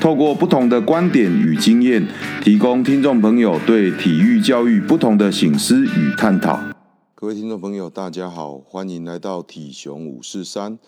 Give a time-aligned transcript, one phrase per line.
[0.00, 2.06] 透过不同的观点与经验，
[2.40, 6.56] 提供听众朋友对体育教育不同的省思与探讨。
[7.16, 10.78] 各位听众朋友，大家好，欢迎来到体熊五四三，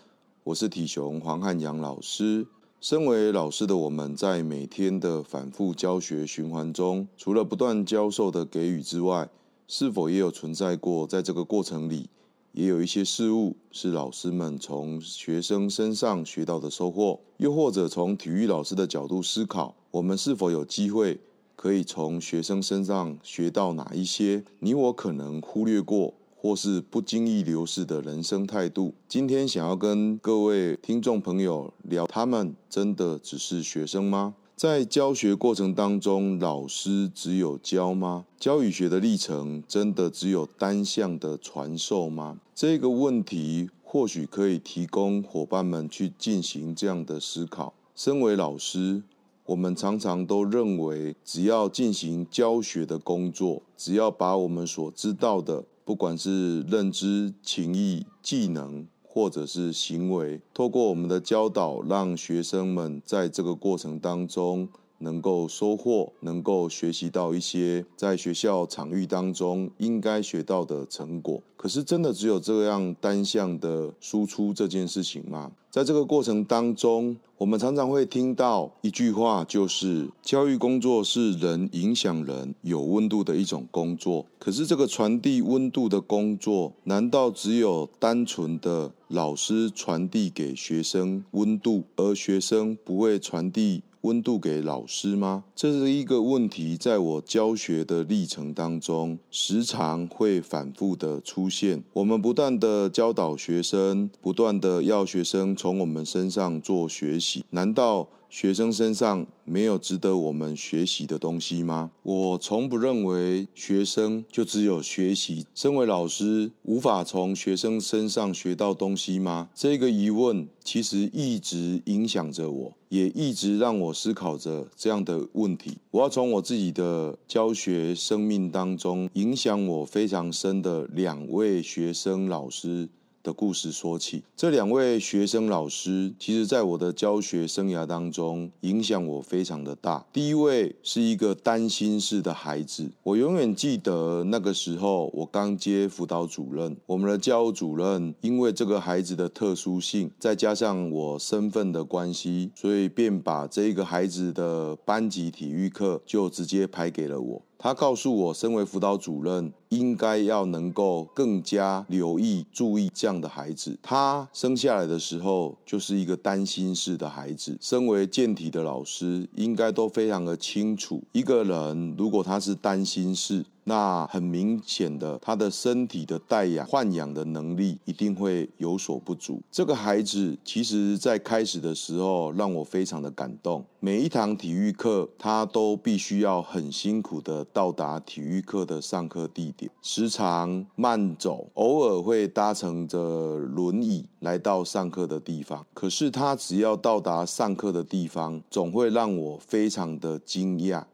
[0.45, 2.47] 我是体熊黄汉阳老师。
[2.81, 9.29] 身为老师的我们，在每天的反复教学循环中，除了不断教授的给予之外，
[9.67, 12.09] 是否也有存在过在这个过程里？
[12.53, 21.21] 也有一些事物是老师们从学生身上学到的收获，又或者从体育老师的角度思考，我们是否有机会
[21.55, 28.95] 可以从学生身上学到哪一些你我可能忽略过或是不经意流失的人生态度？
[29.07, 34.35] 今天想要跟各位听众朋友聊，他们真的只是学生吗？
[34.61, 38.27] 在教学过程当中，老师只有教吗？
[38.39, 42.39] 教与学的历程真的只有单向的传授吗？
[42.55, 47.73] 这个问题或许可以提供伙伴们去进行这样的思考。
[47.97, 49.03] 身为老师，
[49.47, 64.69] 我们常常都认为，只要进行教学的工作，只要把我们所知道的，不管是认知、情谊、技能，或者是行为，透过我们的教导，让学生们在这个过程当中
[65.01, 71.43] 能够收获，能够学习到一些在学校场域当中应该学到的成果。
[71.57, 75.53] 可是，真的只有这样单向的输出这件事情吗？
[75.71, 84.25] 在这个过程当中，我们常常会听到一句话，就是教育工作是人影响人有温度的一种工作。
[84.39, 95.45] 可是，这个传递温度的工作，难道只有单纯的老师传递给学生温度，而学生不会传递温度给老师吗？
[95.55, 101.83] 这是一个问题，在我教学的历程当中，时常会反复的出现。
[101.93, 111.91] 我们不断的教导学生，不断的要学生从我们身上做学习，难道学生身上没有值得我们学习的东西吗？
[112.05, 115.45] 我从不认为学生就只有学习。
[115.55, 119.49] 身为老师，无法从学生身上学到东西吗？
[119.53, 125.77] 这个疑问其实一直影响着我，也一直让我思考着这样的问题。
[125.91, 132.89] 我要从我自己的教学生命当中，影响我非常深的两位学生老师
[133.23, 140.05] 的故事说起，这两位学生老师，其实在我的教学生涯当中影响我非常的大。
[140.13, 157.43] 第一位是一个单心式的孩子，我永远记得那个时候我刚接辅导主任，我们的教务主任因为这个孩子的特殊性，再加上我身份的关系，所以便把这个孩子的班级体育课就直接排给了我。
[157.63, 163.79] 他告诉我，身为辅导主任，应该要能够更加留意、注意这样的孩子。
[163.83, 167.59] 他生下来的时候就是一个担心式的孩子。
[167.61, 173.45] 身为健体的老师，应该都非常的清楚，一个人如果他是担心式。
[173.65, 179.41] 那很明显的，他的身体的带氧、换氧的能力一定会有所不足。
[179.51, 183.65] 这个孩子其实在开始的时候让我非常的感动。
[183.79, 195.65] 每一堂体育课，他都必须要很辛苦的到达体育课的上课地点，时常慢走，偶尔会搭乘着轮椅来到上课的地方。
[195.73, 200.85] 可是他只要到达上课的地方，总会让我非常的惊讶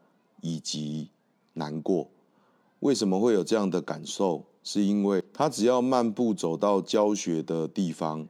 [0.41, 1.09] 以及
[1.53, 2.07] 难过。
[2.79, 4.43] 为什么会有这样的感受？
[4.63, 8.27] 是因为他只要漫步走到教学的地方，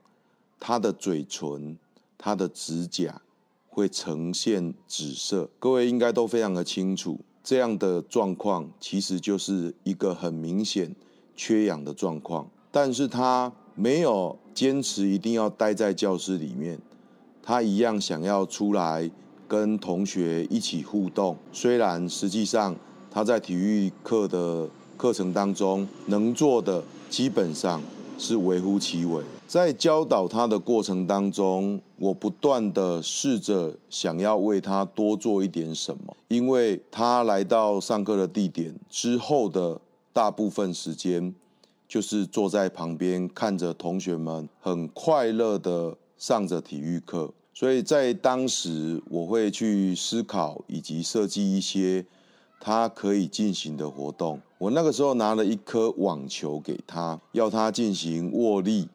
[0.60, 1.78] 他的嘴唇、
[2.18, 3.22] 他的指甲
[3.68, 5.50] 会呈现紫色。
[5.58, 10.96] 各位应该都非常的清楚，这样的状况其实就是一个很明显
[11.36, 12.48] 缺氧的状况。
[12.72, 16.80] 但是他没有坚持一定要待在教室里面，
[17.42, 19.10] 他一样想要出来
[19.48, 21.36] 跟同学一起互动。
[21.52, 22.76] 虽然实际上，
[23.18, 27.82] 他在体育课的课程当中能做的基本上
[28.20, 29.24] 是微乎其微。
[29.48, 39.82] 在教导他的过程当中，我不断地试着想要为他多做一点什么，因为他来到上课的地点之后的
[40.14, 41.34] 大部分时间，
[41.88, 47.34] 就是坐在旁边看着同学们很快乐地上着体育课。
[47.52, 52.06] 所以在当时，我会去思考以及设计一些。
[52.60, 54.42] 他可以进行的活动。
[54.58, 58.88] 我那个时候拿了一颗网球给他，要他进行握力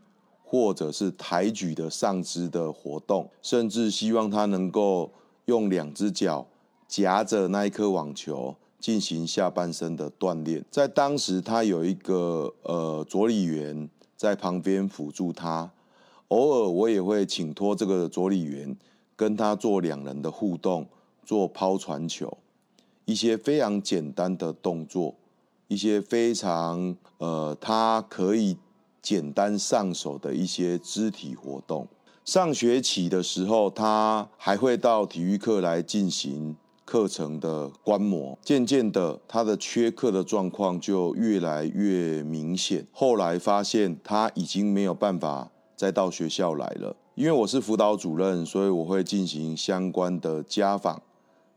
[0.45, 5.11] 或者是抬举的上肢的活动，甚至希望他能够
[5.47, 6.47] 用两只脚
[6.89, 10.65] 夹着那一颗网球进行下半身的锻炼。
[10.71, 15.71] 在当时，他有一个呃助理员在旁边辅助他，
[16.29, 18.77] 偶尔我也会请托这个助理员
[19.15, 20.87] 跟他做两人的互动，
[21.25, 22.37] 做抛传球。
[23.05, 25.15] 一些非常简单的动作，
[25.69, 28.57] 一些非常呃，他可以
[29.01, 31.87] 简单上手的一些肢体活动。
[32.25, 38.39] 上学期的时候，他还会到体育课来进行课程的观摩。
[38.43, 42.87] 渐渐的，他的缺课的状况就越来越明显。
[42.93, 46.95] 后来发现他已经没有办法再到学校来了。
[47.17, 51.03] 因为我是辅导主任，所以我会进行相关的家访。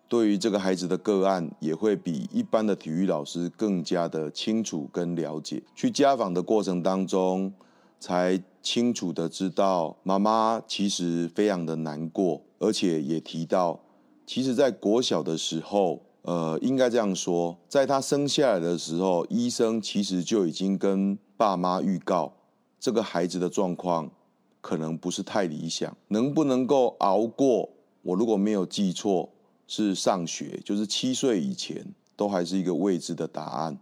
[0.07, 5.63] 对于这个孩子的个案，也会比一般的体育老师更加的清楚跟了解。
[5.73, 7.51] 去家访的过程当中，
[7.99, 13.79] 才清楚的知道妈妈其实非常的难过，而且也提到，
[14.27, 22.31] 其实在国小的时候，呃，应该这样说，在他生下来的时候，医生其实就已经跟爸妈预告，
[22.79, 24.11] 这个孩子的状况
[24.61, 27.69] 可能不是太理想，能不能够熬过？
[28.03, 29.31] 我如果没有记错。
[29.67, 31.85] 是上学，就是七岁以前
[32.15, 33.77] 都还是一个未知的答案。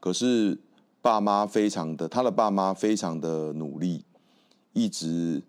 [0.00, 0.58] 可是
[1.00, 4.04] 爸妈非常的，他的爸妈非常的努力，
[4.72, 5.42] 一直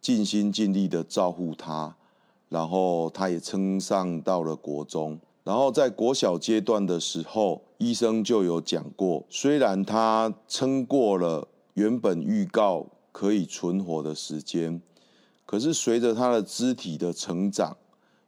[0.00, 1.94] 尽心尽力的照顾他，
[2.48, 5.20] 然后他也称上到了国中。
[5.44, 14.80] 然后在国小阶段的时候，医生就有讲过，虽然他撑过了原本预告可以存活的时间，
[15.44, 17.76] 可是随着他的肢体的成长。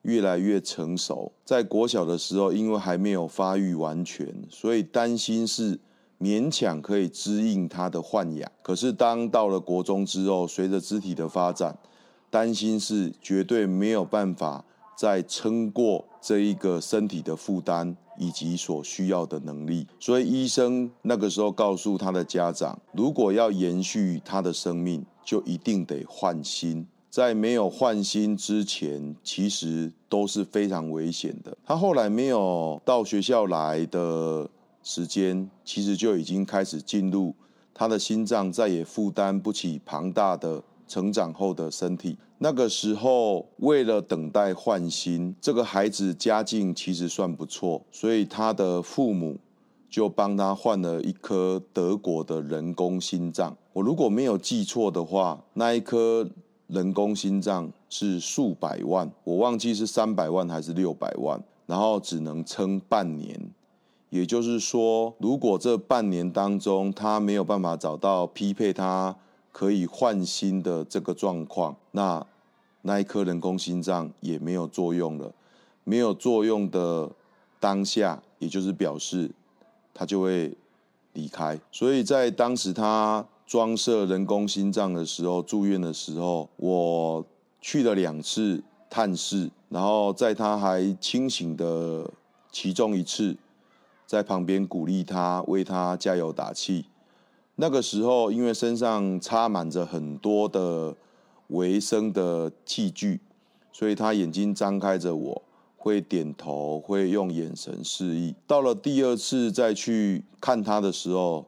[0.05, 5.79] 越来越成熟，在国小的时候，因为还没有发育完全，所以担心是
[6.21, 8.51] 勉强可以支应他的换氧。
[8.63, 11.77] 可是当到了国中之后，随着肢体的发展，
[12.31, 14.65] 担心是绝对没有办法
[14.97, 19.87] 再撑过这一个身体的负担以及所需要的能力。
[19.99, 26.87] 所以医生那个时候告诉他的家长，如果要延续他的生命，就一定得换心。
[27.15, 31.57] 在没有换心之前，其实都是非常危险的。
[31.65, 34.51] 他后来没有到学校来的
[34.83, 37.33] 时间，其实就已经开始进入
[37.73, 42.19] 他的心脏再也负担不起庞大的成长后的身体。
[42.39, 49.39] 那个时候，为了等待换心，这个孩子家境其实算不错，所以他的父母
[49.89, 53.57] 就帮他换了一颗德国的人工心脏。
[53.73, 56.29] 我如果没有记错的话，那一颗。
[56.67, 63.39] 人工心脏是数百万，我忘记是三百万还是六百万，然后只能撑半年。
[64.09, 69.15] 也就是说，如果这半年当中他没有办法找到匹配他
[69.53, 72.27] 可以换心的这个状况，那
[72.83, 75.33] 那一颗人工心脏也没有作用了。
[75.85, 77.11] 没有作用的
[77.61, 79.31] 当下，也就是表示
[79.93, 80.57] 他就会
[81.13, 81.61] 离开。
[81.71, 83.27] 所以在当时他。
[83.55, 87.25] 装设人工心脏的时候，住院的时候，我
[87.61, 88.61] 去了两次
[88.91, 92.11] 探视，然后在他还清醒的
[92.51, 93.37] 其中一次，
[94.09, 96.87] 在旁边鼓励他，为他加油打气。
[97.55, 100.97] 那个时候，因为身上插满着很多的
[101.51, 103.21] 维生的器具，
[103.73, 105.43] 所以他眼睛张开着我，
[105.77, 108.35] 会点头，会用眼神示意。
[108.49, 111.47] 到了第二次再去看他的时候。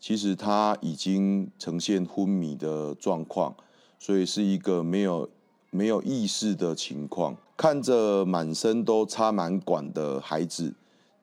[0.00, 3.54] 其实他已经呈现昏迷的状况，
[3.98, 5.28] 所以是一个没有
[5.70, 7.36] 没有意识的情况。
[7.56, 10.72] 看着满身都插满管的孩子，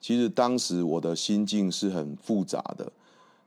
[0.01, 2.91] 其实当时我的心境是很复杂的。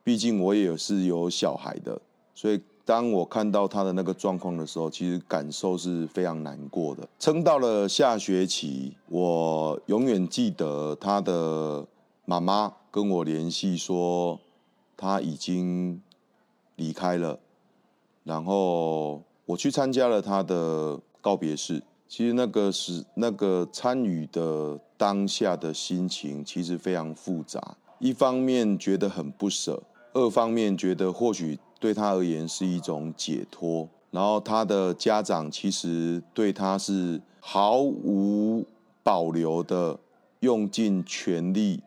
[0.02, 2.00] 毕竟我也是有小孩的，
[2.34, 7.06] 所以当我看到他的那个状况的时候，其实感受是非常难过的。
[7.18, 11.86] 撑到了下学期，我永远记得他的
[12.24, 14.40] 妈妈跟我联系说。
[14.98, 16.02] 他已经
[16.74, 17.38] 离开了，
[18.24, 21.82] 然后我去参加了他的告别式。
[22.08, 27.76] 其实那个是那个参与的当下的心情，其实非常复杂。
[27.98, 29.82] 一方面觉得很不舍，
[30.14, 33.88] 二方面觉得或许对他而言是一种解脱。
[34.10, 38.64] 然后他的家长其实对他是毫无
[39.02, 39.98] 保留的，
[40.40, 41.82] 用尽全力。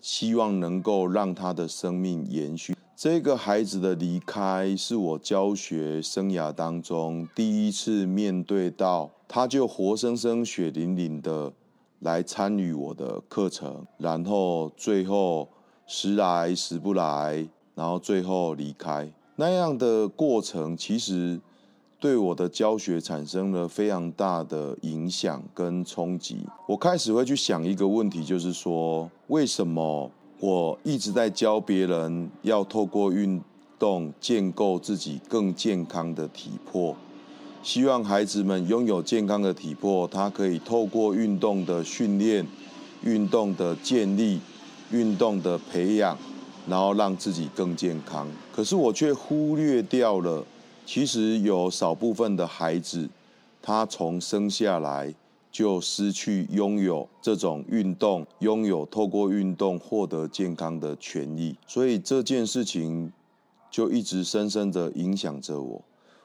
[0.00, 2.74] 希望能够让他的生命延续。
[2.96, 11.52] 这个孩子的离开是我教学生涯当中第一次面对到，他就活生生、血淋淋的
[12.00, 15.48] 来参与我的课程，然后最后
[15.86, 19.12] 时来时不来，然后最后离开。
[19.36, 21.40] 那样的过程其实
[22.00, 26.38] 对我的教学产生了非常大的影响跟冲击。
[26.66, 33.40] 我开始会去想一个问题，就是说，为什么我一直在教别人要透过运
[33.78, 36.94] 动建构自己更健康的体魄？
[37.62, 42.46] 希望孩子们拥有健康的体魄，他可以透过运动的训练、
[43.02, 44.40] 运动的建立、
[44.92, 46.16] 运动的培养。
[46.68, 50.44] 然后让自己更健康，可是我却忽略掉了，
[50.90, 53.10] 其实有少部分的孩子，
[53.60, 55.14] 他从生下来
[55.52, 63.12] 就失去拥有这种运动，拥有透过运动获得健康的权利，所以这件事情
[63.70, 65.82] 就一直深深的影响着我。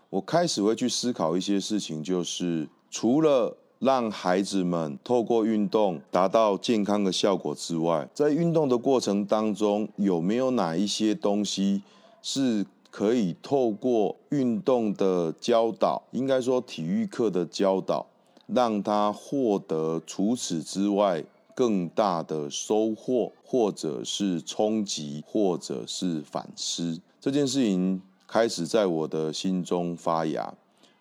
[0.10, 3.58] 我开始会去思考一些事情，就是除了。
[3.79, 11.82] 让孩子们透过运动达到健康的效果之外，在运动的过程当中，有没有哪一些东西
[12.22, 12.65] 是
[12.96, 18.06] 可以透过运动的教导，应该说体育课的教导，
[18.46, 21.24] 让他获得除此之外
[21.56, 27.02] 更大的收获，或者是冲击，或者是反思？
[27.20, 30.54] 这件事情开始在我的心中发芽，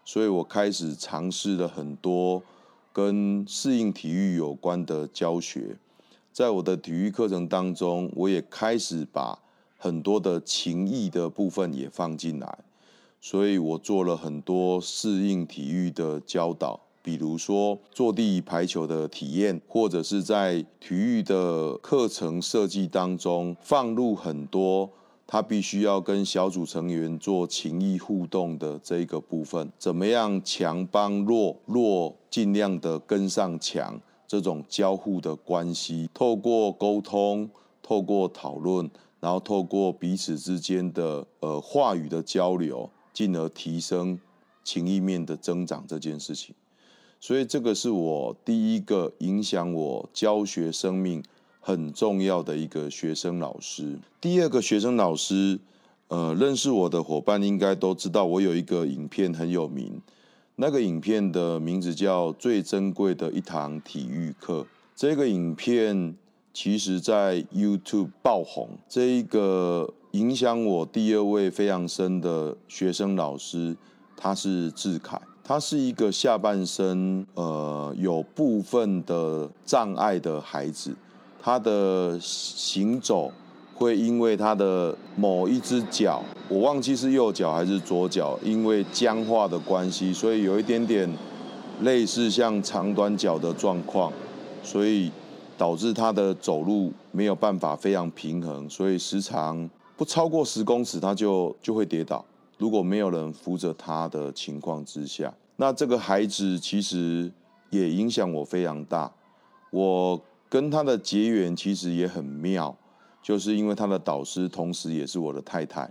[0.02, 2.42] 所以我开始尝试了很多。
[2.94, 5.78] 跟适应体育有关的教学，
[6.30, 9.38] 在我的体育课程当中，我也开始把
[9.82, 12.58] 很多的情谊的部分也放进来，
[13.20, 24.88] 所以我做了很多适应体育的教导，比如说坐地排球的体验，或者是在体育的课程设计当中放入很多。
[25.26, 33.98] 他必须要跟小组成员做情谊互动的这个部分，怎么样强帮弱，弱尽量的跟上强，
[34.28, 37.50] 这种交互的关系，透过沟通，
[37.82, 38.88] 透过讨论，
[39.22, 44.20] 然后透过彼此之间的呃话语的交流，进而提升
[44.62, 46.54] 情谊面的增长这件事情。
[47.18, 51.22] 所以这个是我第一个影响我教学生命。
[51.64, 53.96] 很重要的一个学生老师。
[54.20, 55.60] 第二个学生老师，
[56.08, 60.02] 呃，认识我的伙伴应该都知道，我有一个影片很有名。
[60.56, 64.62] 那个影片的名字叫《最珍贵的一堂体育课》。
[64.96, 66.16] 这个影片
[66.52, 68.68] 其实在 YouTube 爆红。
[68.88, 73.76] 这一个影响我第二位非常深的学生老师，
[74.16, 75.20] 他是志凯。
[75.44, 80.94] 他是一个下半身呃有部分的障碍的孩子。
[81.42, 83.32] 他的行走
[83.74, 91.10] 会因为他的某一只脚，我忘记是右脚还是左脚，因为僵化的关系，所以有一点点
[91.80, 94.12] 类似像长短脚的状况，
[94.62, 95.10] 所以
[95.56, 102.24] 导致他的走路没有办法非常平衡，所以时常不超过十公尺他就就会跌倒。
[102.58, 107.30] 如果没有人扶着他的情况之下，那这个孩子其实
[107.70, 109.12] 也影响我非常大，
[109.70, 110.20] 我。
[110.52, 112.76] 跟他的结缘其实也很妙，
[113.22, 115.90] 就是因为他的导师同时也是我的太太，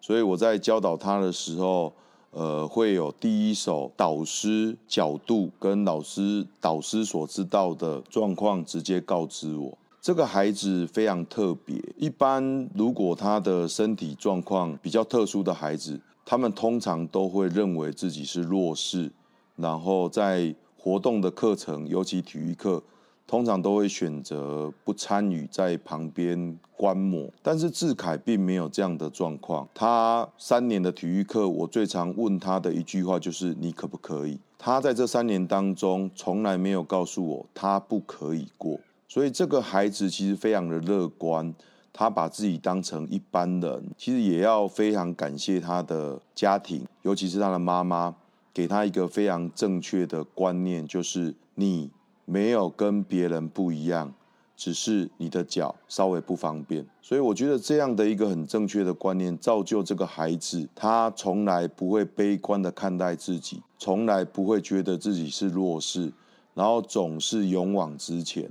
[0.00, 1.92] 所以我在教导他的时候，
[2.36, 9.78] 呃，会有第一手导师角度跟老师导师所知道的状况直接告知我。
[10.02, 19.10] 这个孩子非常特别，一般如果他的身体状况比较特殊的孩子，他们通常都会认为自己是弱势，
[19.56, 22.82] 然后在活动的课程，尤其体育课。
[23.26, 27.28] 通常都会选择不参与，在旁边观摩。
[27.42, 29.68] 但是志凯并没有这样的状况。
[29.74, 38.78] 他三年的体育课，我最常问他的一句话就是：“你可不可以？”他在这三年当中，从来没有告诉我他不可以过。
[39.08, 41.52] 所以这个孩子其实非常的乐观，
[41.92, 43.90] 他把自己当成一般人。
[43.96, 48.14] 其实也要非常感谢他的家庭，尤其是他的妈妈，
[48.54, 51.90] 给他一个非常正确的观念，就是你。
[52.26, 54.12] 没有跟别人不一样，
[54.54, 56.86] 只是你的脚稍微不方便。
[57.00, 66.12] 所以我觉得这样的一个很正确的观念，造就这个孩子，他从来不会悲观的看待自己，从来不会觉得自己是弱势，
[66.52, 68.50] 然后总是勇往直前。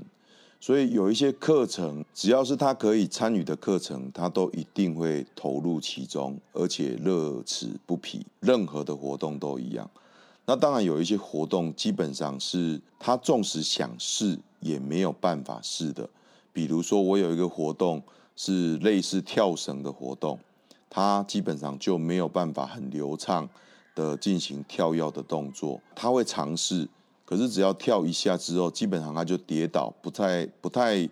[0.57, 8.25] 所以有一些课程，只要是他可以参与的课程，他都一定会投入其中，而且乐此不疲。
[8.39, 9.87] 任何的活动都一样。
[10.45, 16.07] 那当然有一些活动，基本上是他纵使想试也没有办法试的。
[16.53, 18.01] 比如说，我有一个活动
[18.35, 20.39] 是类似跳绳的活动，
[20.89, 23.49] 他基本上就没有办法很流畅
[23.95, 25.81] 的进行跳跃的动作。
[25.95, 26.87] 他会尝试，
[27.25, 31.09] 可是只要跳一下之后，基本上他就跌倒，不太不太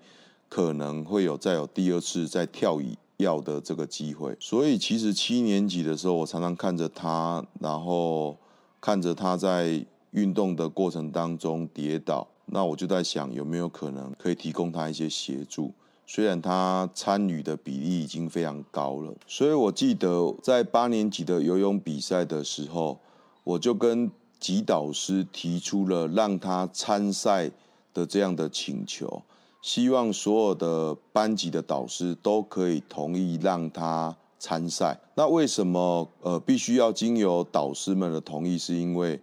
[0.47, 4.37] 可能会有再有第二次再跳一跃的这个机会。
[4.39, 8.37] 所以其实七年级的时候，我常常看着他，然后
[8.83, 15.71] 看着他在运动的过程当中跌倒，那我就在想有没有可能可以提供他一些协助。
[16.05, 22.99] 虽然他参与的比例已经非常高了，所以我记得在八年级的游泳比赛的时候，
[23.45, 27.49] 我就跟吉导师提出了让他参赛
[27.93, 29.23] 的这样的请求，
[29.61, 34.13] 希望所有的班级的导师都可以同意让他
[34.43, 34.99] 参赛。
[35.15, 38.57] 那为什么呃必须要经由导师们的同意？
[38.57, 39.17] 是因为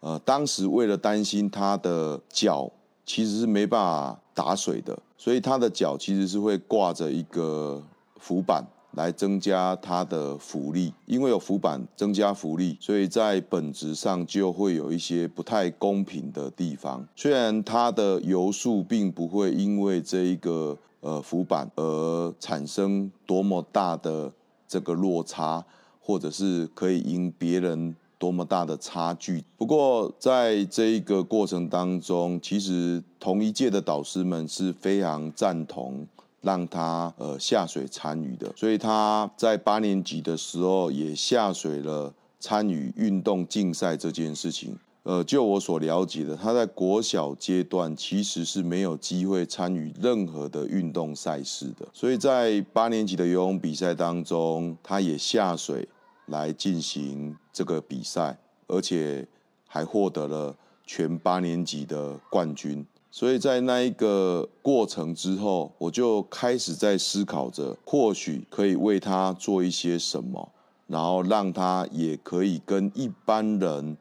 [0.00, 2.70] 呃当时为了担心他的脚
[3.06, 4.98] 其实是没办法打水的。
[5.16, 7.82] 所以他的脚其实是会挂着一个
[8.20, 17.06] 浮板来增加他的浮力，因为有浮板增加浮力，所以在本质上就会有一些不太公平的地方。
[17.16, 24.30] 虽然他的游速并不会因为这一个呃浮板而产生多么大的
[24.66, 25.64] 这个落差，
[26.00, 27.94] 或者是可以赢别人。
[28.18, 29.44] 多么大的差距！
[29.58, 36.06] 不过，在这一个过程当中，其实同一届的导师们是非常赞同
[36.40, 44.78] 让他呃下水参与的，所以他在八年级的时候也下水了，参与运动竞赛这件事情。
[45.06, 55.88] 呃，就我所了解的，他在国小阶段其实是没有机会参与任何的运动赛事的，所以在八年级的游泳比赛当中，他也下水。
[56.28, 58.36] 来进行这个比赛，
[58.66, 59.24] 而且
[59.64, 60.52] 还获得了
[60.84, 62.84] 全八年级的冠军。
[63.12, 70.50] 所以在那一个过程之后，我就开始在思考着，或许可以为他做一些什么，
[70.88, 73.96] 然后让他也可以跟一般人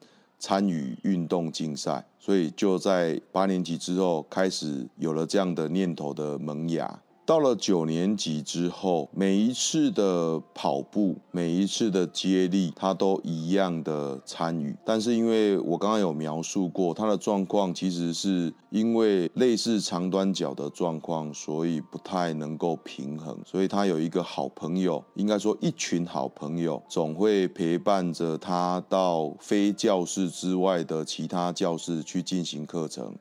[0.46, 2.06] 参与运动竞赛。
[2.20, 7.02] 所以就在八年级之后，开始有了这样的念头的萌芽。
[7.25, 14.76] 到了九年级之后，每一次的跑步，每一次的接力，他都一样的参与。
[14.86, 23.36] 但是因为我刚刚有描述过，他的状况其实是因为类似长短脚的状况，所以不太能够平衡。
[23.43, 33.15] 所以他有一个好朋友，应该说一群好朋友，总会陪伴着他到非教室之外的其他教室去进行课程，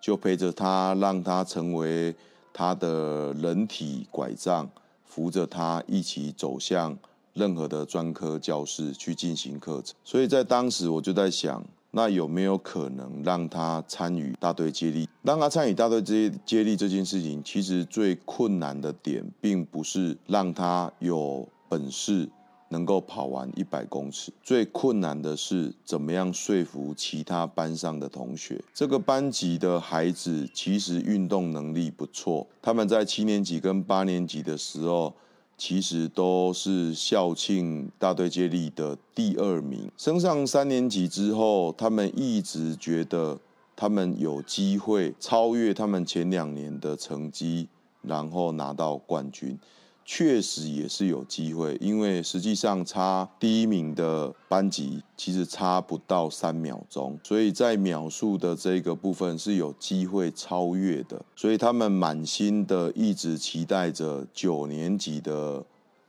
[0.00, 2.16] 就陪着他，让他成为。
[2.54, 4.70] 他的人体拐杖
[5.04, 6.96] 扶着他一起走向
[7.34, 15.08] 任何的专科教室去进行课程，所以在当时我就在想，那有没有可能让他参与大队接力？
[15.22, 22.28] 让他参与大队接接力这件事情，其实最困难的点，并不是让他有本事。
[22.74, 28.60] 能够跑完一百公尺，最困难的是怎么样说服其他班上的同学。
[28.74, 35.14] 这个班级的孩子其实运动能力不错，他们在七年级跟八年级的时候，
[35.56, 39.88] 其实都是校庆大队接力的第二名。
[39.96, 43.38] 升上三年级之后，他们一直觉得
[43.76, 47.68] 他们有机会超越他们前两年的成绩，
[48.02, 49.56] 然后拿到冠军。
[50.04, 65.64] 确实也是有机会，因为实际上差第一名的班级其实差不到三秒钟，所以在秒数的这个部分是有机会超越的，所以他们满心的一直期待着九年级的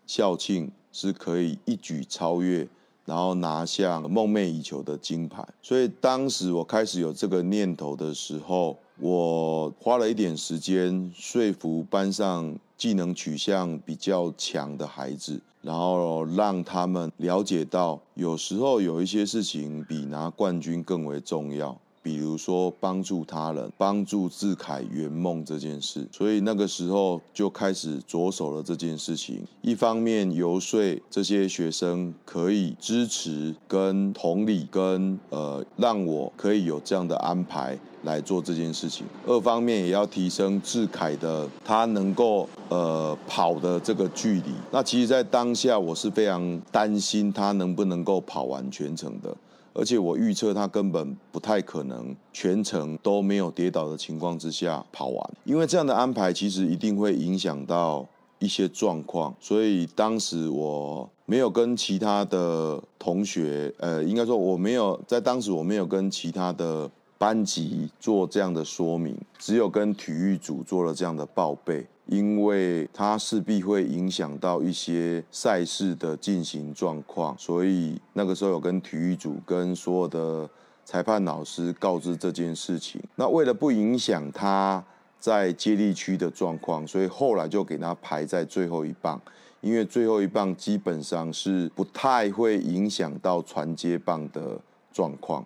[0.06, 2.68] 校庆是可以一举超越，
[3.06, 5.48] 然后拿下梦寐以求的金牌。
[5.62, 12.54] 所以当时我开始有这个念头的时候，我花了一点时间说服班上。
[12.78, 21.80] 技能取向比较强的孩子，然后让他们了解到，有时候有一些事情比拿冠军更为重要。
[22.06, 29.44] 比如说帮助他人、帮助志凯圆梦这件事，所以那个时候就开始着手了这件事情。
[29.64, 44.52] 一方面游说这些学生可以支持、跟同理、跟呃让我可以有这样的安排来做这件事情；二方面也要提升志凯的他能够呃跑的这个距离。
[44.72, 49.36] 那其实，在当下我是非常担心他能不能够跑完全程的。
[49.76, 58.08] 而且我预测他根本不太可能全程都没有跌倒的情况之下跑完，因为这样的安排其实一定会影响到
[58.40, 71.86] 一些状况，所以当时我没有跟其他的同学，呃，应该说我没有在当时我没有跟其他的班级做这样的说明，只有跟体育组做了这样的报备。
[72.08, 80.50] 因为它势必会影响到一些赛事的进行状况，所以那个时候有跟体育组、跟所有的
[80.84, 83.02] 裁判老师告知这件事情。
[83.16, 84.84] 那为了不影响他
[85.20, 89.20] 在接力区的状况，所以后来就给他排在最后一棒，
[89.62, 94.60] 因为最后一棒基本上是不太会影响到传接棒的
[94.94, 95.44] 状况，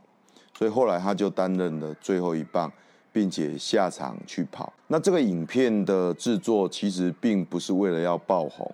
[0.57, 2.69] 所以后来他就担任了最后一棒。
[3.11, 4.71] 并且下场去跑。
[4.87, 8.71] 那这个影片的制作其实并不是为了要爆红，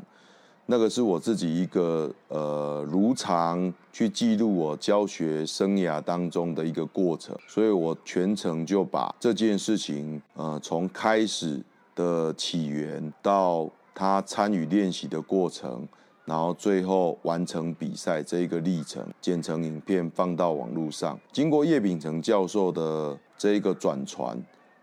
[0.67, 11.61] 那个是我自己一个呃如常去记录我教学生涯当中的一个过程，所以我全程就把这件事情呃从开始
[11.93, 15.87] 的起源到他参与练习的过程。
[16.27, 24.37] 然后最后完成比赛这一个历程，剪成影片放到网络上，经过叶秉成教授的这一个转传，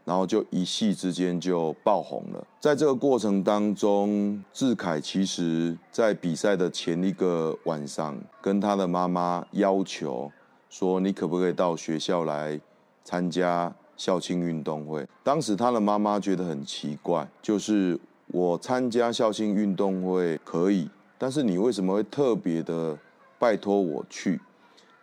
[0.04, 2.46] 然后就一夕之间就爆红了。
[2.60, 10.30] 在这个过程当中，志凯其实在比赛的前一个晚上，跟他的妈妈要求
[10.68, 12.60] 说：“你可不可以到学校来
[13.04, 20.88] 参加校庆运动会？”当时他的妈妈觉得很奇怪，就是我参加校庆运动会可以。
[21.18, 22.98] 但是你为什么会特别的
[23.38, 24.40] 拜托我去？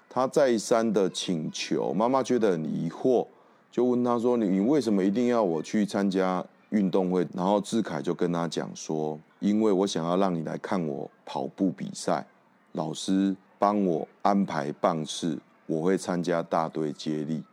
[0.10, 3.28] 他再三的请求，妈妈觉得很疑惑，
[3.72, 12.26] 就问他说：“你你为什么一定要我去参加运动会？”然后志凯就跟他讲说：“因为我想要让你来看我跑步比赛，
[12.72, 17.44] 老师帮我安排棒次，我会参加大队接力，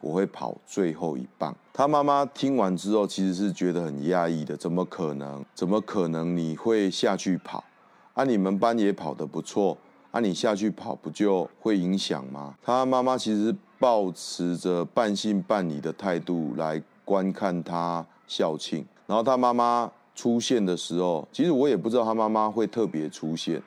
[0.00, 5.42] 我会跑最后一棒。”他妈妈听完之后，其实是觉得很压抑的，怎么可能？
[5.54, 7.64] 怎么可能你会下去跑？
[8.12, 9.78] 啊，你们班也跑得不错，
[10.10, 12.54] 啊，你下去跑不就会影响吗？
[12.62, 23.60] 他妈妈其实抱持着半信半疑的态度来观看他校庆，然后他妈妈出现的时候，其实我也不知道他妈妈会特别出现，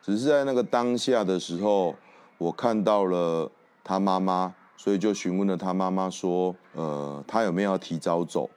[0.00, 1.96] 只是在那个当下的时候，
[2.38, 3.50] 我看到了
[3.82, 8.48] 他妈妈，所以就询问了他妈妈说，呃，他有没有要提早走？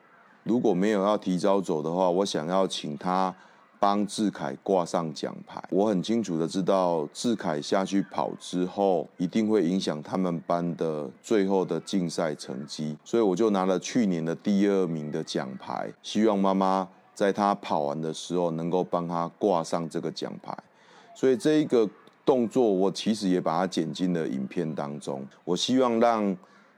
[0.43, 3.33] 如果没有要提早走的话，我想要请他。
[3.79, 20.53] 帮志凯挂上奖牌，我很清楚的知道，志凯下去跑之后，一定会影响他们班的最后的竞赛成绩，所以我就拿了去年的第二名的奖牌，希望妈妈在他跑完的时候能够帮他挂上这个奖牌。
[21.15, 21.89] 所以这一个
[22.25, 25.25] 动作，我其实也把它剪进了影片当中。
[25.45, 26.35] 我希望让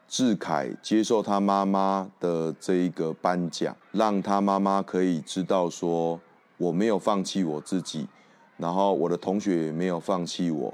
[0.08, 6.20] 志凯接受他妈妈的这一个颁奖，让他妈妈可以知道说。
[6.62, 8.08] 我没有放弃我自己，
[8.58, 10.72] 然后我的同学也没有放弃我，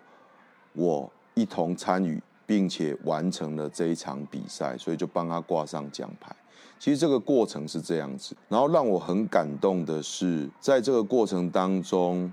[0.74, 6.36] 我一同参与，并且完成了这一场比赛，所以就帮他挂上奖牌。
[6.78, 12.30] 其实这个过程是这样子，然后让我很感动的是，在这个过程当中，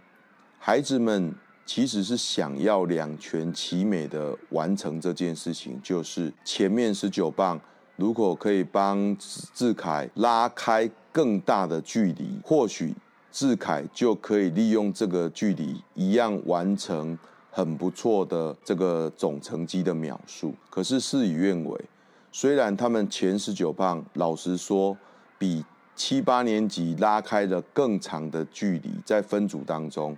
[0.59, 1.33] 孩子们
[1.65, 7.61] 其实是想要两全其美的完成这件事情，就是前面十九棒
[7.95, 12.93] 如果可以帮志凯拉开更大的距离，或许。
[13.35, 17.19] 志凯就可以利用这个距离，一样完成
[17.51, 20.55] 很不错的这个总成绩的秒数。
[20.71, 21.85] 可是事与愿违，
[22.31, 24.97] 虽然他们前十九棒，老实说，
[25.37, 25.65] 比
[25.97, 30.17] 七八年级拉开了更长的距离，在分组当中，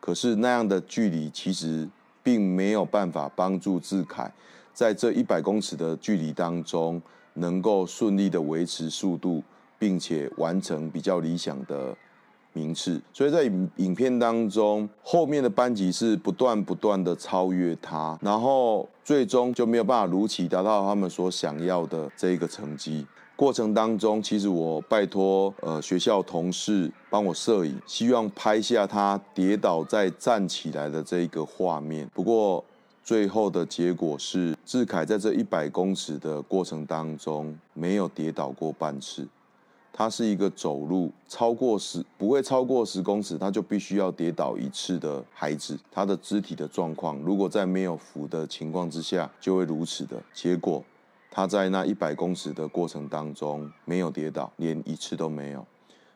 [0.00, 1.88] 可是那样的距离其实
[2.20, 4.28] 并没有办法帮助志凯
[4.74, 7.00] 在这一百公尺的距离当中，
[7.34, 9.40] 能够顺利的维持速度，
[9.78, 11.96] 并且完成比较理想的。
[12.56, 23.06] 名次，所以在影影片当中，后面的班级是不断不断的超越他，然后最终就没有办法如期达到他们所想要的这个成绩。
[23.36, 32.08] 过程当中，其实我拜托呃学校同事帮我摄影，希望拍下他跌倒再站起来的这一个画面。
[32.14, 32.64] 不过
[33.04, 39.28] 最后的结果是，志凯在这一百公尺的过程当中没有跌倒过半次。
[39.98, 45.78] 他是一个走路超过十不会超过十公尺，他就必须要跌倒一次的孩子。
[45.90, 50.84] 他的肢体的状况，如果在没有扶的情况之下，就会如此的结果。
[51.30, 55.66] 他在那一百公尺的过程当中没有跌倒，连一次都没有。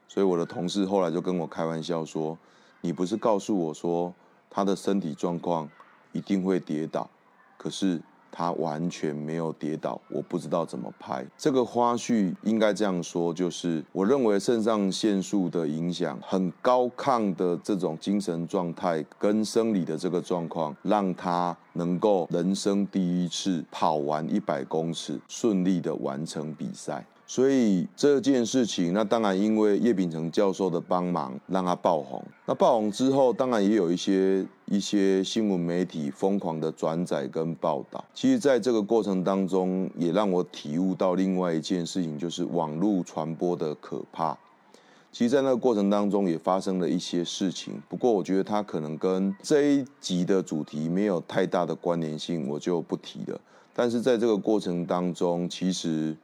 [0.07, 2.37] 所以我的同事后来就跟我开玩笑说
[2.83, 4.13] ：“你不是告诉我说
[4.51, 5.67] 他的身体状况
[6.13, 7.09] 一定会跌倒，
[7.57, 12.35] 可是。”他完全没有跌倒，我不知道怎么拍这个花絮。
[12.43, 27.05] 应该这样说，就是我认为肾上腺素的影响，很高亢的这种精神状态跟生理的这个状况，让他能够人生第一次跑完一百公尺，顺利的完成比赛。
[27.33, 32.21] 所以这件事情，那当然因为叶秉成教授的帮忙，让他爆红。
[32.45, 38.05] 那爆红之后，当然也有一些一些新闻媒体疯狂的转载跟报道。
[38.13, 44.37] 其实，在这个过程当中，也让我体悟到另外一件事情，就是网络传播的可怕。
[45.13, 47.81] 其实，在那个过程当中，也发生了一些事情。
[47.89, 53.41] 不过，我觉得它可能跟这一集的主题没有太大的关联性，我就不提了。
[53.73, 56.17] 但是，在这个过程当中，其实。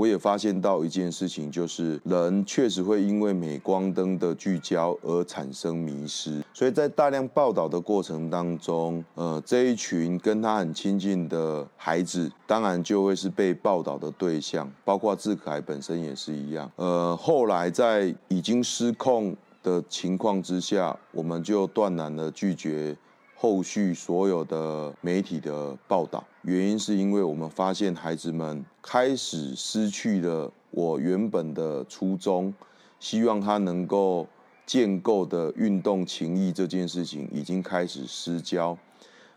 [0.00, 6.42] 我也发现到一件事情，就是人确实会因为镁光灯的聚焦而产生迷失。
[6.54, 16.70] 所以在大量报道的过程当中，呃，这一群跟他很亲近的孩子，当然就会是被报道的对象，包括智凯本身也是一样。
[16.76, 22.96] 呃，后来在已经失控的情况之下，我们就断然的拒绝。
[23.42, 32.52] 后续所有的媒体的报道，原因是因为我们发现孩子们开始失去了我原本的初衷，
[32.98, 34.28] 希望他能够
[34.66, 38.76] 建构的运动情谊这件事情已经开始失焦。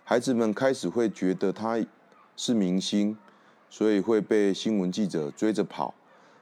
[0.03, 1.81] 孩子们开始会觉得他
[2.35, 3.17] 是明星，
[3.69, 5.93] 所以会被新闻记者追着跑。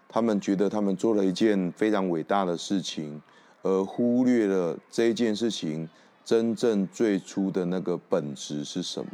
[0.09, 3.21] 他们觉得他们做了一件非常伟大的事情，
[3.61, 5.87] 而忽略了这件事情。
[6.23, 9.11] 真正最初的那个本质是什么？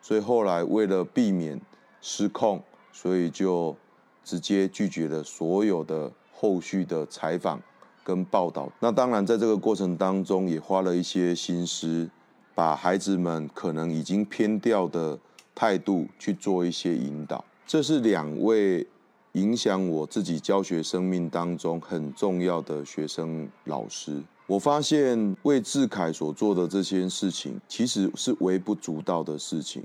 [0.00, 1.60] 所以后来为了避免
[2.00, 3.76] 失控，所以就
[4.24, 7.60] 直接拒绝了所有的后续的采访
[8.04, 8.70] 跟报道。
[8.80, 12.08] 那当然，在这个过程当中也花了一些心思，
[12.54, 15.18] 把孩子们可能已经偏掉的
[15.54, 17.44] 态度去做一些引导。
[17.66, 18.86] 这是两位
[19.32, 24.22] 影响我自己教学生命当中很重要的学生老师。
[24.48, 29.84] 我发现为志凯所做的这些事情，其实是微不足道的事情，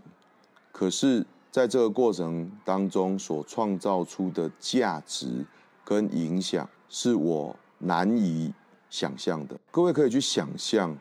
[0.72, 5.46] 可是，在这个过程当中所创造出的价值
[5.84, 8.54] 跟影响，是我难以
[8.90, 9.60] 想象的。
[9.70, 10.98] 各位可以去想象，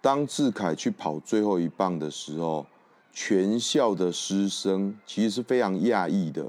[0.00, 2.64] 当志凯去跑最后一棒的时候，
[3.12, 6.48] 全校的师生其实是非常讶异的，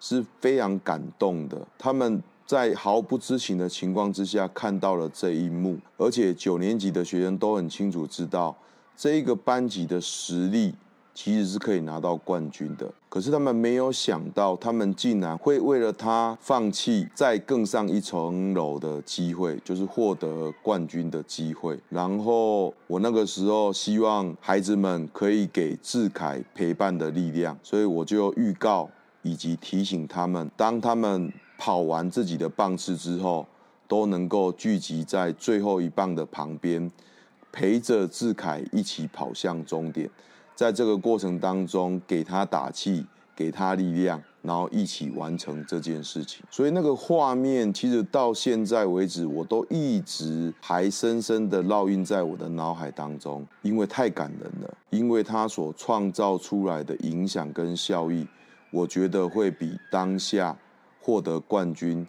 [0.00, 2.22] 是非常感动的，他们。
[2.50, 8.56] 在毫不知情的情况之下看到了这一幕，而且九年级的学生都很清楚知道，
[8.96, 10.74] 这一个班级的实力
[11.14, 12.92] 其实是可以拿到冠军的。
[13.08, 21.78] 可是他们没有想到，他们竟然会为了他放弃再更上一层楼的机会，就是获得冠军的机会。
[21.88, 28.90] 然后我那个时候希望孩子们可以给志凯陪伴的力量，所以我就预告
[29.22, 31.32] 以及提醒他们，当他们。
[31.60, 33.46] 跑完自己的棒次之后，
[33.86, 36.90] 都能够聚集在最后一棒的旁边，
[37.52, 40.08] 陪着志凯一起跑向终点。
[40.54, 43.04] 在这个过程当中，给他打气，
[43.36, 46.42] 给他力量，然后一起完成这件事情。
[46.50, 54.74] 所以那个画面，其实到现在为止，我都一直还深深的烙印在我的脑海当中，因为太感人了。
[54.88, 58.26] 因为他所创造出来的影响跟效益，
[58.70, 60.56] 我觉得会比当下。
[61.00, 62.06] 获得冠军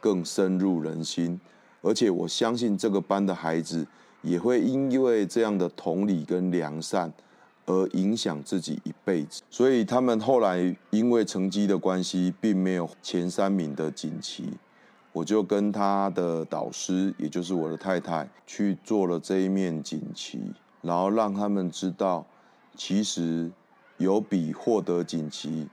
[0.00, 1.40] 更深入人心，
[1.80, 3.86] 而且我相信这个班的孩子
[4.20, 7.12] 也会因为这样的同理跟良善
[7.66, 9.42] 而影响自己一辈子。
[9.48, 14.52] 所以他们后来因为成绩的关系，并没有前三名的锦旗。
[15.12, 20.40] 我就跟他的导师，也就是我的太太，去做了这一面锦旗，
[20.80, 22.26] 然后让他们知道，
[22.74, 23.50] 其实
[23.98, 25.68] 有比获得锦旗。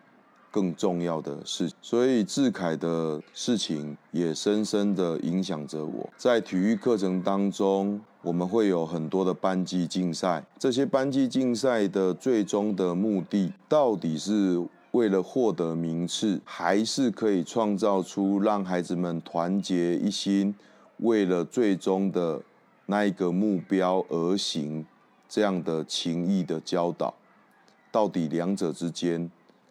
[0.52, 6.10] 更重要的事，所以志凯的事情也深深的影响着我。
[6.18, 10.44] 在体育课程当中，我们会有很多的班级竞赛。
[10.58, 20.56] 这些班级竞赛的最终的目的，到底是为了获得名次，还是可以创造出让孩子们团结一心，
[20.98, 22.42] 为了最终的
[22.88, 24.84] 那一个目标而行
[25.30, 27.14] 这样的情谊的教导？
[27.92, 29.30] 到底两者之间？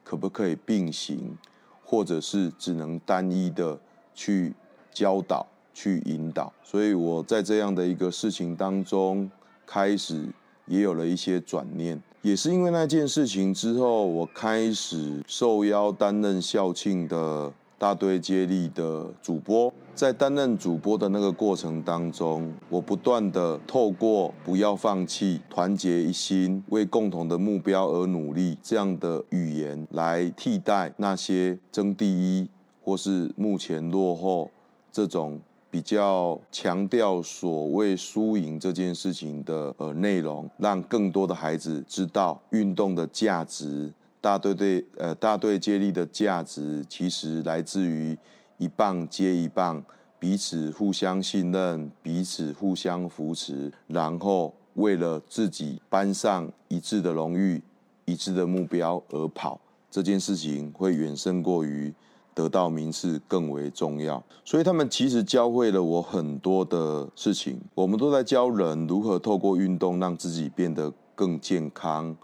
[0.09, 1.37] 可不可以并行，
[1.85, 3.79] 或者是只能单一的
[4.15, 4.55] 去
[4.91, 6.51] 教导、去引导？
[6.65, 9.31] 所以我在这样的一个事情当中，
[9.67, 10.25] 开始
[10.65, 12.03] 也有了一些转念。
[12.23, 19.71] 也是因为那件事情之后，我开始受邀担任校庆的大队接力的主播。
[19.99, 32.49] 在担任主播的那个过程当中，我不断地透过不要放弃、团结一心、为共同的目标而努力这样的语言，来替代那些争第一
[32.81, 34.49] 或是目前落后
[34.93, 43.93] 这种比较强调所谓输赢这件事情的呃内容，让更多的孩子知道运动的价值。
[44.21, 48.17] 大队队呃大队接力的价值，其实来自于
[48.59, 49.83] 一棒接一棒，
[50.19, 57.63] 彼此互相信任，彼此互相扶持，然后为了自己班上一致的荣誉、
[58.05, 59.59] 一致的目标而跑，
[59.91, 61.93] 这件事情会远胜过于。
[62.35, 67.61] 得到名次更为重要，所以他们其实教会了我很多的事情。
[67.75, 72.17] 我们都在教人如何透过运动让自己变得更健康。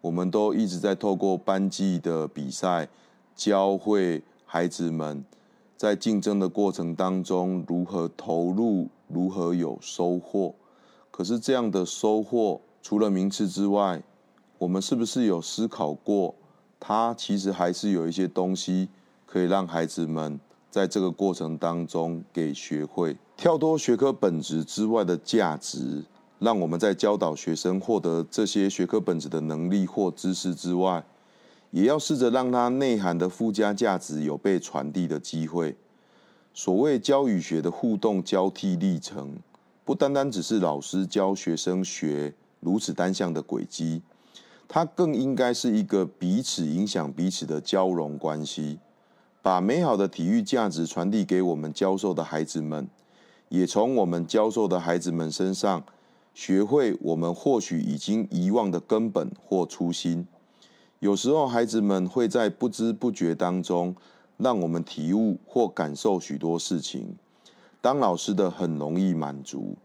[0.00, 2.88] 我们都一直在透过班级的比赛，
[3.34, 5.24] 教会孩子们
[5.76, 10.54] 在竞争的过程当中如何投入，如何有收获。
[11.10, 14.02] 可是这样的收获，除了名次之外，
[14.58, 16.34] 我们是不是有思考过，
[16.80, 18.88] 它其实还是有一些东西。
[19.28, 20.38] 可以让孩子们
[20.70, 26.04] 在这个过程当中给学会跳脱学科本质之外的价值，
[26.38, 31.04] 让我们在教导学生获得这些学科本质的能力或知识之外，
[31.76, 35.76] 也要试着让它内涵的附加价值有被传递的机会。
[36.54, 39.34] 所谓教与学的互动交替历程，
[39.84, 44.00] 不单单只是老师教学生学如此单向的轨迹，
[44.66, 48.78] 它更应该是一个彼此影响彼此的交融关系。
[49.42, 52.88] 把美好的体育价值传递给我们教授的孩子们，
[53.50, 55.84] 也从我们教授的孩子们身上
[56.32, 60.26] 学会我们或许已经遗忘的根本或初心。
[61.00, 63.94] 有时候，孩子们会在不知不觉当中
[64.36, 67.16] 让我们体悟或感受许多事情。
[67.80, 69.76] 当老师的很容易满足，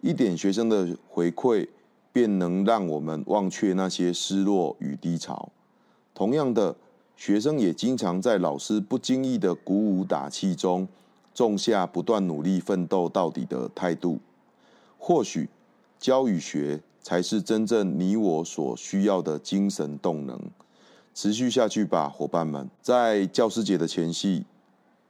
[0.00, 1.68] 一点学生的回馈
[2.12, 5.50] 便能让我们忘却那些失落与低潮。
[6.14, 6.76] 同样的。
[7.16, 10.88] 学生也经常在老师不经意的鼓舞打气中，
[11.34, 14.20] 种下不断努力奋斗到底的态度。
[14.96, 15.50] 或许
[15.98, 20.38] 教与学才是真正你我所需要的精神动能。
[21.14, 22.68] 持续下去吧，伙伴们！
[22.80, 24.44] 在教师节的前夕，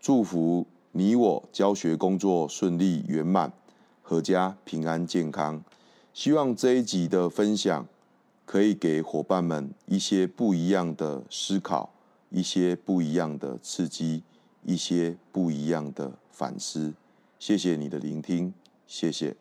[0.00, 3.52] 祝福你我教学工作顺利圆满，
[4.04, 5.62] 阖家平安健康。
[6.14, 7.86] 希望这一集的分享
[8.46, 11.90] 可以给伙伴们一些不一样的思考。
[12.32, 14.22] 一些不一样的刺激，
[14.64, 16.94] 一些不一样的反思。
[17.40, 18.54] 谢谢你的聆听，
[18.86, 19.34] 谢谢。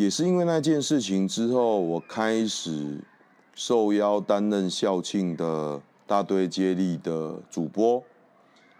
[0.00, 3.04] 也是因为那件事情之后，我开始
[3.54, 8.02] 受邀担任校庆的大队接力的主播。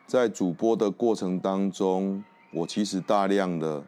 [0.07, 3.85] 在主播的过程当中，我其实大量的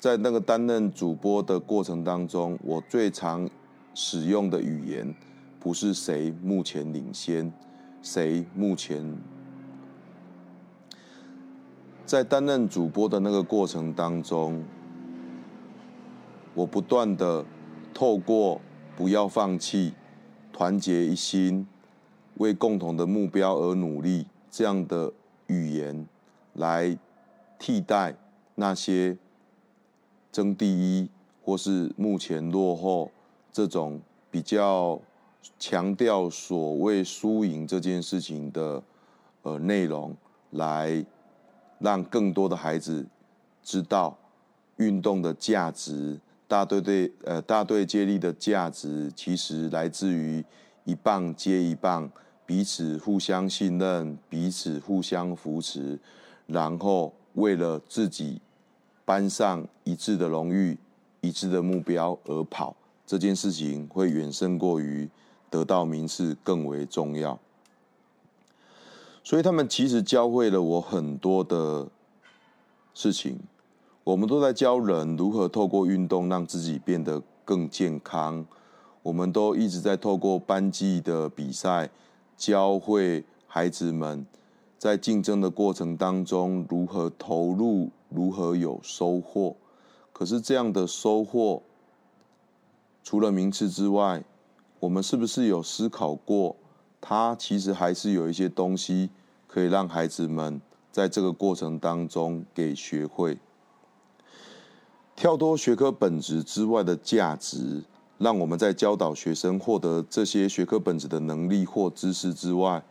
[0.00, 3.46] 在那个担任主播的过程当中，我最常
[3.92, 5.14] 使用的语言
[5.60, 7.52] 不是谁目前领先，
[8.00, 9.14] 谁目前
[12.06, 14.64] 在担任主播的那个过程当中。
[16.54, 17.44] 我不断的
[17.94, 18.60] 透过
[18.94, 19.94] 不要放弃、
[20.52, 21.66] 团结一心、
[22.36, 25.10] 为共同的目标而努力这样的
[25.46, 26.06] 语言，
[26.52, 26.98] 来
[27.58, 28.14] 替代
[28.54, 29.16] 那些
[30.30, 31.08] 争第一
[31.42, 33.10] 或是目前落后
[33.50, 35.00] 这种比较
[35.58, 38.82] 强调所谓输赢这件事情的
[39.40, 40.14] 呃内容，
[40.50, 41.04] 来
[41.78, 43.06] 让更多的孩子
[43.62, 44.18] 知道
[44.76, 46.20] 运动的价值。
[46.52, 50.44] 大队队呃，大队接力的价值其实来自于
[50.84, 52.12] 一棒接一棒，
[52.44, 55.98] 彼此互相信任，彼此互相扶持，
[56.46, 58.42] 然后为了自己
[59.06, 60.76] 班上一致的荣誉、
[61.22, 62.76] 一致的目标而跑。
[63.06, 65.08] 这件事情会远胜过于
[65.48, 67.40] 得到名次更为重要。
[69.24, 71.88] 所以他们其实教会了我很多的
[72.92, 73.38] 事情。
[74.04, 78.44] 我们都在教人如何透过运动让自己变得更健康。
[79.02, 81.88] 我们都一直在透过班级的比赛，
[82.36, 84.26] 教会孩子们
[84.76, 89.54] 在竞争的过程当中如何投入，如何有收获。
[90.12, 91.62] 可是这样的收获，
[93.04, 94.24] 除了名次之外，
[94.80, 96.56] 我们是不是有思考过，
[97.00, 99.10] 他其实还是有一些东西
[99.46, 103.38] 可以让孩子们在这个过程当中给学会。
[105.14, 107.82] 跳脱学科本质之外的价值，
[108.18, 112.82] 让我们在教导学生获得这些学科本质的能力或知识之外，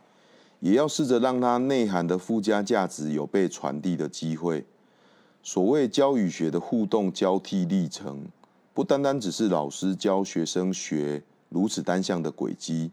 [0.60, 4.64] 也要试着让它内涵的附加价值有被传递的机会。
[5.42, 8.26] 所谓教与学的互动交替历程，
[8.72, 12.92] 不单单只是老师教学生学如此单向的轨迹，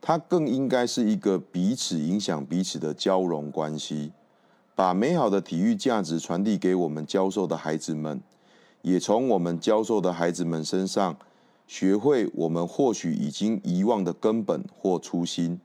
[0.00, 4.10] 它更应该是一个彼此影响彼此的交融关系，
[4.74, 8.20] 把美好的体育价值传递给我们教授的孩子们。
[8.82, 11.16] 也从我们教授的孩子们身上，
[11.66, 15.60] 学会我们或许已经遗忘的根本或初心。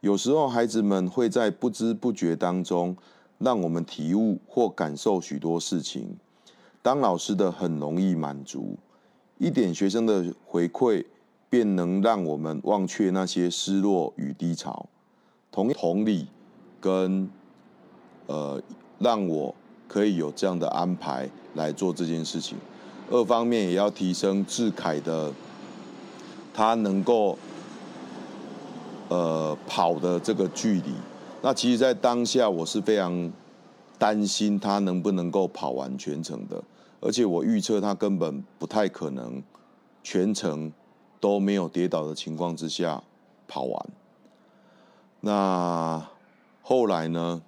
[0.00, 2.96] 有时候，孩子们会在不知不觉当中，
[3.38, 6.16] 让我们体悟或感受许多事情。
[6.82, 8.76] 当老师的很容易满足，
[9.38, 11.04] 一点学生的回馈，
[11.48, 14.86] 便能让我们忘却那些失落与低潮。
[15.50, 16.26] 同同理，
[16.80, 17.28] 跟
[18.26, 18.62] 呃，
[18.98, 19.54] 让我。
[19.86, 22.58] 可以有这样的安排来做这件事情。
[23.10, 25.30] 二方面也要提升智凯的，
[26.54, 27.38] 他能够
[29.08, 30.92] 呃跑的这个距离。
[31.42, 33.30] 那其实，在当下我是非常
[33.98, 36.62] 担心他能不能够跑完全程的，
[37.00, 39.42] 而且我预测他根本不太可能
[40.02, 40.72] 全程
[41.20, 43.02] 都没有跌倒的情况之下
[43.46, 43.86] 跑完。
[45.20, 46.02] 那
[46.62, 47.42] 后来呢？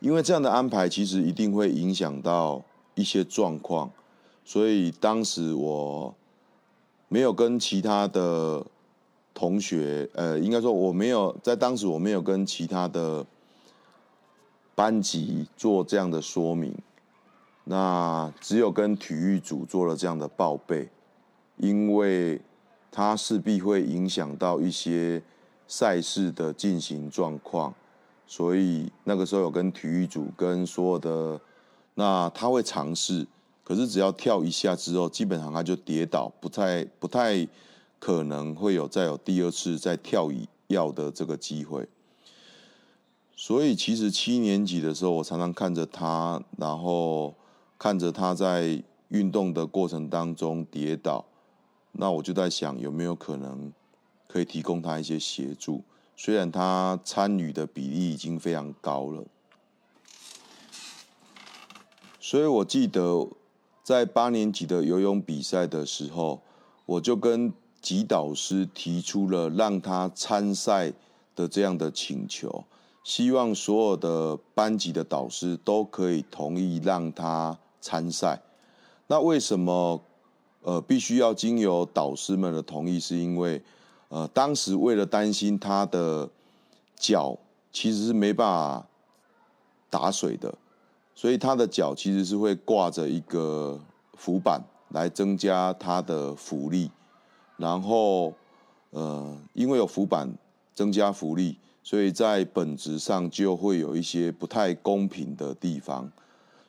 [0.00, 2.62] 因为这样的安排其实一定会影响到
[2.94, 3.90] 一些状况，
[4.44, 6.14] 所以当时我
[7.08, 8.64] 没有跟其他的
[9.34, 13.26] 同学，呃，应该说我没有在当时我没有跟其他的
[14.74, 16.72] 班级做这样的说明，
[17.64, 20.88] 那只有跟体育组做了这样的报备，
[21.56, 22.40] 因为
[22.90, 25.22] 它势必会影响到一些
[25.66, 27.74] 赛事的进行状况。
[28.30, 31.40] 所以那个时候有跟体育组跟所有的，
[31.94, 33.26] 那他会尝试，
[33.64, 37.48] 可是只要跳一下之后，基本上他就跌倒，不太不太
[37.98, 41.88] 可能会有再有第二次再跳一要的这个机会。
[43.34, 47.34] 所以其实七年级的时候，我常常看着他，然后
[47.78, 51.24] 看着他在运动的过程当中跌倒，
[51.92, 53.72] 那我就在想有没有可能
[54.26, 55.82] 可以提供他一些协助。
[56.20, 59.24] 虽然他参与的比例已经非常高了，
[62.18, 63.28] 所以我记得
[63.84, 66.42] 在八年级的游泳比赛的时候，
[66.86, 70.92] 我就跟吉导师提出了让他参赛
[71.36, 72.64] 的这样的请求，
[73.04, 78.42] 希望所有的班级的导师都可以同意让他参赛。
[79.06, 80.02] 那为什么
[80.62, 82.98] 呃必须要经由导师们的同意？
[82.98, 83.62] 是因为
[84.08, 86.28] 呃，当时为了担心他的
[86.96, 87.36] 脚
[87.70, 88.86] 其实是没办法
[89.90, 90.54] 打水的，
[91.14, 93.78] 所以他的脚其实是会挂着一个
[94.14, 96.90] 浮板来增加他的浮力。
[97.58, 98.32] 然后，
[98.90, 100.32] 呃，因为有浮板
[100.74, 106.10] 增加浮力，所以在本质上就会有一些不太公平的地方。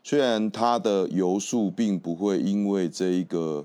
[0.03, 3.63] 虽然他的游速并不会因为这一个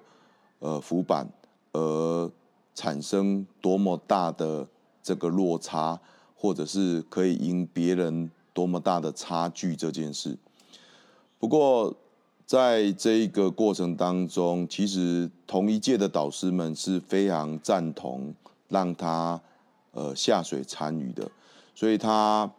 [0.58, 1.26] 呃浮板
[1.72, 2.30] 而
[2.74, 4.66] 产生多么大的
[5.02, 6.00] 这个落差，
[6.34, 10.36] 或者是可以赢别人多么大的差距这件事。
[11.38, 11.94] 不过，
[12.46, 18.34] 在这一个过程当中，其实同一届的导师们是非常赞同
[18.68, 19.40] 让他
[19.92, 21.30] 呃下水参与的，
[21.74, 22.50] 所以他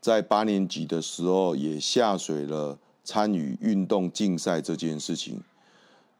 [0.00, 5.40] 在八年级的时候也下水了参与运动竞赛这件事情。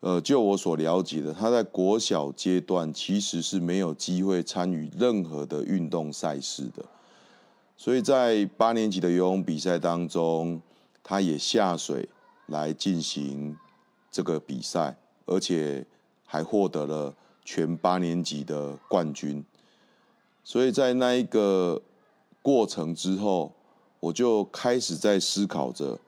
[0.00, 6.84] 呃，就我所了解的，他在国小阶段其实是没有机会参与任何的运动赛事的，
[7.76, 10.62] 所以在八年级的游泳比赛当中，
[11.02, 12.08] 他也下水
[12.46, 13.56] 来进行
[14.08, 14.96] 这个比赛，
[15.26, 15.84] 而且
[16.24, 17.12] 还获得了
[17.44, 19.44] 全八年级的冠军。
[20.44, 21.82] 所以在那一个
[22.40, 23.52] 过程之后，
[23.98, 25.98] 我就开始在思考着，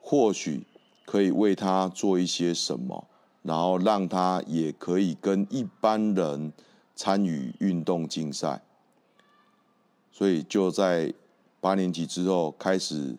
[0.00, 0.62] 或许
[1.04, 3.08] 可以为他做一些什么。
[3.42, 6.52] 然后让他也可以跟一般人
[6.94, 8.62] 参与运动竞赛，
[10.12, 11.14] 所以就在
[11.58, 13.16] 八年级之后开始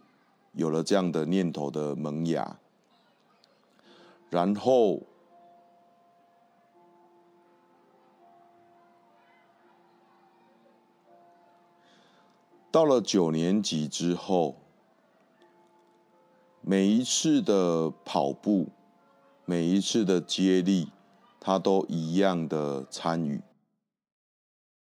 [0.53, 2.57] 有了这样的念头的萌芽，
[4.29, 5.01] 然后
[12.69, 14.55] 到了九年级之后，
[16.61, 18.67] 每一次的跑步。
[19.51, 20.87] 每一次的接力，
[21.37, 23.41] 他都一样的参与。